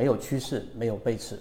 [0.00, 1.38] 没有趋势，没有背驰。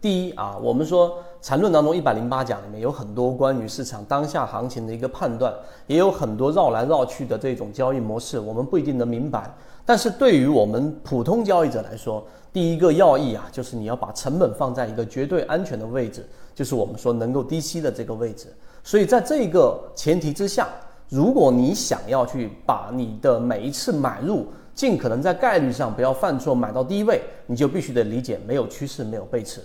[0.00, 5.52] 第一啊，我们说缠论当中一百零八讲里面有很多关于市场当下行情的一个判断，
[5.86, 9.54] 也有很多绕来绕去的这种交易模式，我们不一定能明白。
[9.84, 18.46] 但是对于我们普通交易者来说，第一个要义啊，就是你要把成本放在一个绝对安全的位置，就是我们说能够低吸的这个位置。
[18.82, 20.70] 所以在这个前提之下，
[21.10, 24.46] 如果你想要去把你的每一次买入，
[24.80, 29.60] 尽可能在概率上不要犯错，买到低位，你就必须得理解没有趋势，没有背驰。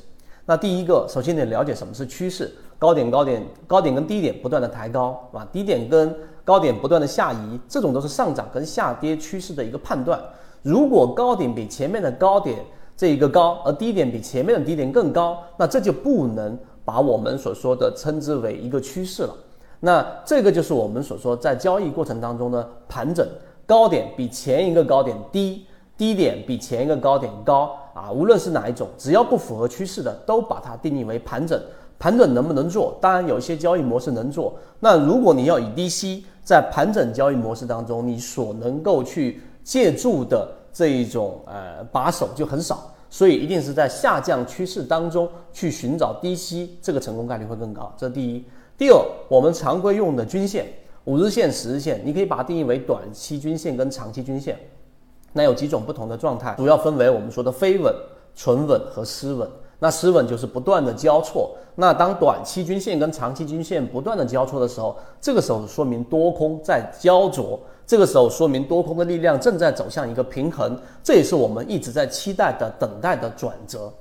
[0.46, 6.14] 那第一个，首先得了解什么是趋势，高点高点高点跟低点不断的抬高啊，低点跟
[6.44, 10.22] 高点不断的下移，这种都是上涨跟下跌趋势的一个判断。
[10.62, 12.60] 如果高点比前面的高点
[12.98, 19.34] 这一个高，而低点比前面的低点更高，那这就不能把我们所说的称之为一个趋势了。
[19.80, 23.26] 那这个就是我们所说在交易过程当中的盘整，
[23.66, 25.66] 高点比前一个高点低。
[25.98, 31.58] 低点比前一个高点高啊，无论是哪一种，只要不符合趋势的，都把它定义为盘整。
[31.98, 32.98] 盘整能不能做？
[33.00, 34.54] 当然，有一些交易模式能做。
[34.82, 47.90] 那如果你要以低吸，在盘整交易模式当中，你所能够去借助的这一种呃把手就很少，所以一定是在下降趋势当中去寻找低吸，这个成功概率会更高。
[47.96, 48.44] 这第一。
[48.78, 50.66] 第二，我们常规用的均线，
[51.06, 54.58] 五日线、十日线，你可以把它定义为短期均线跟长期均线。
[55.34, 57.94] 那有几种不同的状态，主要分为我们说的非稳、
[58.36, 59.48] 纯稳和失稳。
[59.78, 61.56] 那失稳就是不断的交错。
[61.76, 73.94] 那当短期均线跟长期均线不断的交错的时候，这个时候说明多空在焦灼，这个时候说明多空的力量正在走向一个平衡，这也是我们一直在期待的、等待的转折。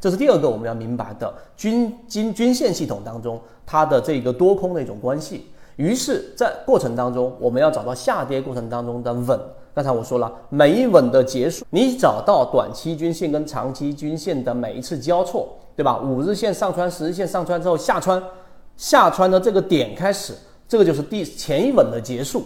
[0.00, 5.48] 这是第二个我们要明白的均均均线系统当中它的这个多空的一种关系。
[5.76, 9.38] 于是，在过程当中，我们要找到下跌过程当中的稳。
[9.74, 15.98] 刚才我说了，每一稳的结束，你找到短期均线跟长期均线的每一次交错，对吧？
[15.98, 18.22] 五日线上穿，十日线上穿之后下穿，
[18.76, 20.32] 下穿的这个点开始，
[20.66, 22.42] 这个就是第前一稳的结束。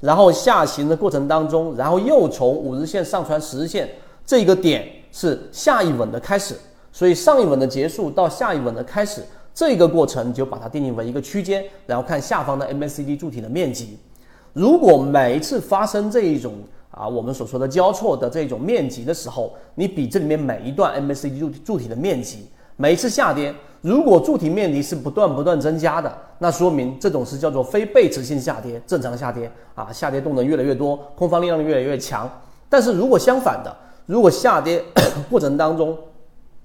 [0.00, 3.86] 然后下行的过程当中，然后又从五日线上穿十日线，
[4.24, 6.54] 这个点是下一稳的开始。
[6.90, 9.22] 所以上一稳的结束到下一稳的开始，
[9.60, 13.98] 这个过程就把它定义为一个区间，然后看下方的 MACD 柱体的面积。
[14.54, 16.54] 如果每一次发生这一种
[16.90, 22.46] 啊，我们所说的交错的这种面积的时候，你比这里面每一段 MACD 柱柱体的面积，
[22.78, 32.26] 每一次下跌，如果柱体面积是不断不断增加的，那说明这种是叫做非背驰性下跌，正常下跌啊，下跌动能越来越多，空方力量越来越强。
[32.70, 34.82] 但是如果相反的，如果下跌
[35.28, 35.98] 过程当中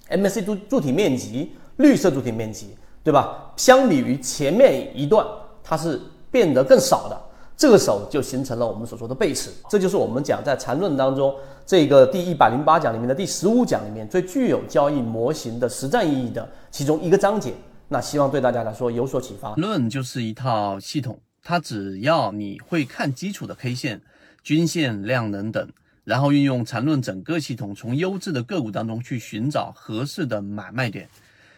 [0.09, 2.69] ，MACD 柱柱体面积绿色柱体面积，
[3.05, 3.53] 对吧？
[3.55, 5.23] 相比于前面一段，
[5.63, 6.01] 它是
[6.31, 7.21] 变得更少的。
[7.55, 11.33] 这个时候就形成了我们所说的背驰，这就是我们讲在缠论当中
[11.67, 17.53] 这个第一百零八讲里面的第十五讲里面最具有交易模型的实战意义的其中一个章节。
[17.87, 19.53] 那希望对大家来说有所启发。
[19.53, 24.01] 论就是一套系统，它只要你会看基础的 K 线、
[24.43, 25.69] 均线、量能等，
[26.03, 31.07] 然后运用缠论整个系统，从优质的个股当中去寻找合适的买卖点。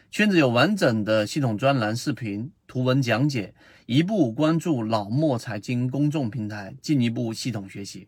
[0.09, 3.53] 圈子有完整的系统专栏、视频、图文讲解。
[3.85, 8.07] 一步关注老莫财经公众平台，进一步系统学习。